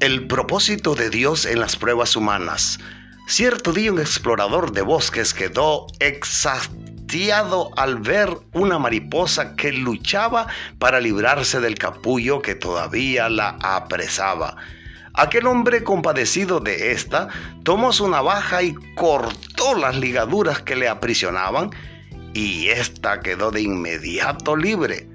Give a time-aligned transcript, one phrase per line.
[0.00, 2.78] El propósito de Dios en las pruebas humanas.
[3.26, 10.46] Cierto día un explorador de bosques quedó exhastiado al ver una mariposa que luchaba
[10.78, 14.56] para librarse del capullo que todavía la apresaba.
[15.12, 17.28] Aquel hombre compadecido de esta
[17.62, 21.68] tomó su navaja y cortó las ligaduras que le aprisionaban
[22.32, 25.06] y ésta quedó de inmediato libre.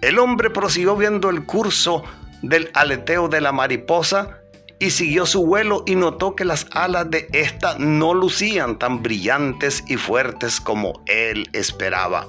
[0.00, 2.02] El hombre prosiguió viendo el curso
[2.48, 4.40] del aleteo de la mariposa
[4.78, 9.82] y siguió su vuelo y notó que las alas de ésta no lucían tan brillantes
[9.88, 12.26] y fuertes como él esperaba.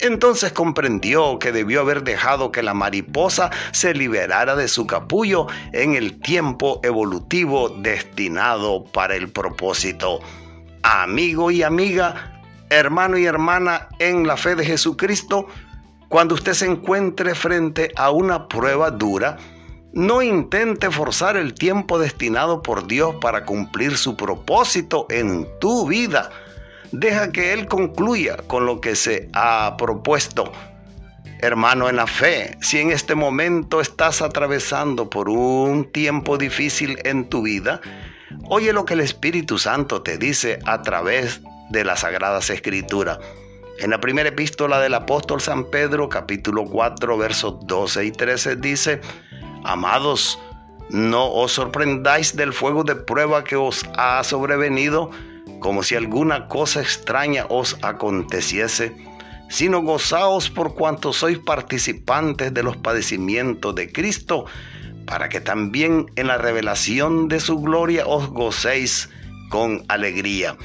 [0.00, 5.94] Entonces comprendió que debió haber dejado que la mariposa se liberara de su capullo en
[5.94, 10.20] el tiempo evolutivo destinado para el propósito.
[10.82, 15.46] Amigo y amiga, hermano y hermana en la fe de Jesucristo,
[16.08, 19.36] cuando usted se encuentre frente a una prueba dura,
[19.92, 26.30] no intente forzar el tiempo destinado por Dios para cumplir su propósito en tu vida.
[26.90, 30.52] Deja que Él concluya con lo que se ha propuesto.
[31.38, 37.28] Hermano en la fe, si en este momento estás atravesando por un tiempo difícil en
[37.28, 37.80] tu vida,
[38.48, 43.18] oye lo que el Espíritu Santo te dice a través de las Sagradas Escrituras.
[43.78, 49.00] En la primera epístola del apóstol San Pedro, capítulo 4, versos 12 y 13, dice,
[49.64, 50.38] Amados,
[50.90, 55.10] no os sorprendáis del fuego de prueba que os ha sobrevenido,
[55.58, 58.94] como si alguna cosa extraña os aconteciese,
[59.48, 64.46] sino gozaos por cuanto sois participantes de los padecimientos de Cristo,
[65.04, 69.10] para que también en la revelación de su gloria os gocéis
[69.50, 70.56] con alegría.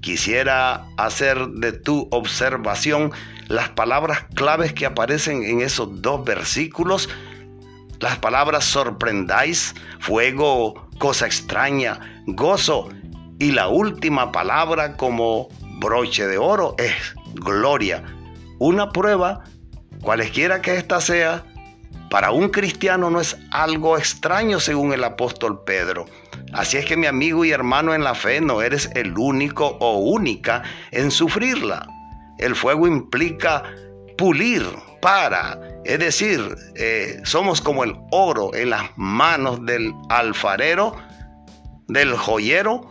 [0.00, 3.12] Quisiera hacer de tu observación
[3.48, 7.08] las palabras claves que aparecen en esos dos versículos.
[7.98, 12.88] Las palabras sorprendáis, fuego, cosa extraña, gozo.
[13.38, 15.48] Y la última palabra como
[15.80, 16.92] broche de oro es
[17.34, 18.02] gloria.
[18.58, 19.44] Una prueba,
[20.02, 21.44] cualesquiera que ésta sea,
[22.10, 26.06] para un cristiano no es algo extraño según el apóstol Pedro.
[26.52, 29.98] Así es que mi amigo y hermano en la fe no eres el único o
[29.98, 31.86] única en sufrirla.
[32.38, 33.62] El fuego implica
[34.16, 34.64] pulir
[35.00, 36.40] para, es decir,
[36.76, 40.96] eh, somos como el oro en las manos del alfarero,
[41.88, 42.90] del joyero,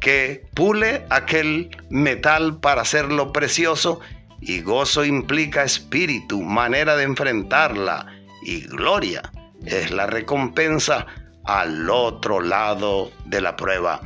[0.00, 4.00] que pule aquel metal para hacerlo precioso
[4.40, 8.06] y gozo implica espíritu, manera de enfrentarla
[8.42, 9.22] y gloria
[9.66, 11.06] es la recompensa
[11.48, 14.00] al otro lado de la prueba.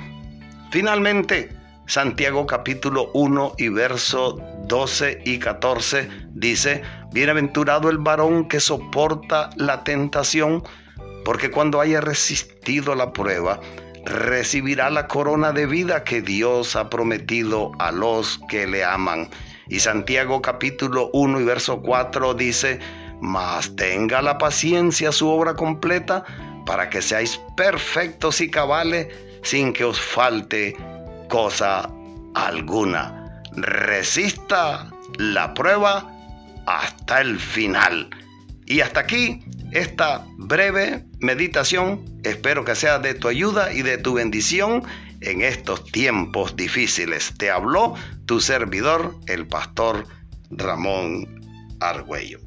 [0.70, 1.50] Finalmente,
[1.86, 6.82] Santiago capítulo 1 y verso 12 y 14 dice,
[7.12, 10.62] Bienaventurado el varón que soporta la tentación,
[11.25, 13.58] porque cuando haya resistido la prueba,
[14.04, 19.28] recibirá la corona de vida que Dios ha prometido a los que le aman.
[19.69, 22.78] Y Santiago capítulo 1 y verso 4 dice,
[23.20, 26.25] Mas tenga la paciencia su obra completa,
[26.66, 29.08] para que seáis perfectos y cabales
[29.42, 30.76] sin que os falte
[31.28, 31.88] cosa
[32.34, 33.42] alguna.
[33.56, 36.10] Resista la prueba
[36.66, 38.10] hasta el final.
[38.66, 42.04] Y hasta aquí esta breve meditación.
[42.24, 44.84] Espero que sea de tu ayuda y de tu bendición
[45.20, 47.34] en estos tiempos difíciles.
[47.38, 47.94] Te habló
[48.26, 50.06] tu servidor, el pastor
[50.50, 51.40] Ramón
[51.80, 52.38] Argüello.